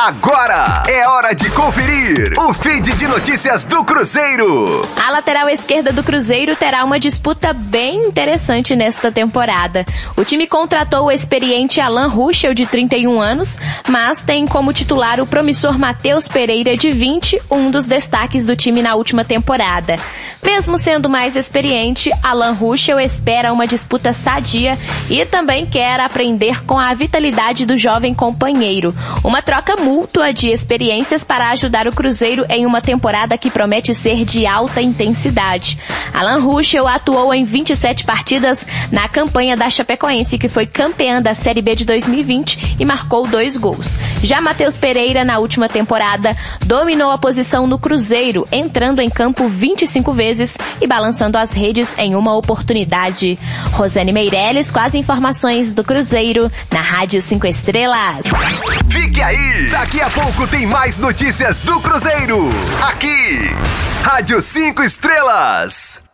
Agora 0.00 0.84
é 0.88 1.08
hora 1.08 1.34
de 1.34 1.50
conferir 1.50 2.32
o 2.38 2.54
feed 2.54 2.92
de 2.96 3.08
notícias 3.08 3.64
do 3.64 3.82
Cruzeiro. 3.82 4.82
A 4.96 5.10
lateral 5.10 5.48
esquerda 5.48 5.92
do 5.92 6.04
Cruzeiro 6.04 6.54
terá 6.54 6.84
uma 6.84 7.00
disputa 7.00 7.52
bem 7.52 8.06
interessante 8.06 8.76
nesta 8.76 9.10
temporada. 9.10 9.84
O 10.16 10.24
time 10.24 10.46
contratou 10.46 11.06
o 11.06 11.10
experiente 11.10 11.80
Alan 11.80 12.06
Ruschel, 12.06 12.54
de 12.54 12.64
31 12.64 13.20
anos, 13.20 13.58
mas 13.88 14.22
tem 14.22 14.46
como 14.46 14.72
titular 14.72 15.18
o 15.20 15.26
promissor 15.26 15.76
Matheus 15.76 16.28
Pereira, 16.28 16.76
de 16.76 16.92
20, 16.92 17.42
um 17.50 17.68
dos 17.68 17.88
destaques 17.88 18.46
do 18.46 18.54
time 18.54 18.80
na 18.80 18.94
última 18.94 19.24
temporada. 19.24 19.96
Mesmo 20.44 20.78
sendo 20.78 21.10
mais 21.10 21.34
experiente, 21.34 22.12
Alan 22.22 22.52
Ruschel 22.52 23.00
espera 23.00 23.52
uma 23.52 23.66
disputa 23.66 24.12
sadia 24.12 24.78
e 25.10 25.26
também 25.26 25.66
quer 25.66 25.98
aprender 25.98 26.64
com 26.64 26.78
a 26.78 26.94
vitalidade 26.94 27.66
do 27.66 27.76
jovem 27.76 28.14
companheiro. 28.14 28.94
Uma 29.24 29.42
troca 29.42 29.74
mútua 29.88 30.34
de 30.34 30.48
experiências 30.48 31.24
para 31.24 31.48
ajudar 31.52 31.88
o 31.88 31.94
Cruzeiro 31.94 32.44
em 32.50 32.66
uma 32.66 32.82
temporada 32.82 33.38
que 33.38 33.50
promete 33.50 33.94
ser 33.94 34.22
de 34.22 34.46
alta 34.46 34.82
intensidade. 34.82 35.78
Alan 36.12 36.40
Ruschel 36.40 36.86
atuou 36.86 37.32
em 37.32 37.42
27 37.42 38.04
partidas 38.04 38.66
na 38.92 39.08
campanha 39.08 39.56
da 39.56 39.70
Chapecoense, 39.70 40.36
que 40.36 40.46
foi 40.46 40.66
campeã 40.66 41.22
da 41.22 41.32
Série 41.32 41.62
B 41.62 41.74
de 41.74 41.86
2020 41.86 42.76
e 42.78 42.84
marcou 42.84 43.26
dois 43.26 43.56
gols. 43.56 43.96
Já 44.22 44.42
Matheus 44.42 44.76
Pereira, 44.76 45.24
na 45.24 45.38
última 45.38 45.70
temporada, 45.70 46.36
dominou 46.66 47.10
a 47.10 47.16
posição 47.16 47.66
no 47.66 47.78
Cruzeiro, 47.78 48.46
entrando 48.52 49.00
em 49.00 49.08
campo 49.08 49.48
25 49.48 50.12
vezes 50.12 50.58
e 50.82 50.86
balançando 50.86 51.38
as 51.38 51.52
redes 51.52 51.96
em 51.96 52.14
uma 52.14 52.36
oportunidade. 52.36 53.38
Rosane 53.72 54.12
Meirelles 54.12 54.70
com 54.70 54.80
as 54.80 54.94
informações 54.94 55.72
do 55.72 55.82
Cruzeiro 55.82 56.52
na 56.70 56.82
Rádio 56.82 57.22
5 57.22 57.46
Estrelas. 57.46 58.26
Fique 59.00 59.22
aí! 59.22 59.68
Daqui 59.70 60.00
a 60.00 60.10
pouco 60.10 60.44
tem 60.48 60.66
mais 60.66 60.98
notícias 60.98 61.60
do 61.60 61.80
Cruzeiro. 61.80 62.50
Aqui, 62.82 63.48
Rádio 64.02 64.42
5 64.42 64.82
Estrelas. 64.82 66.07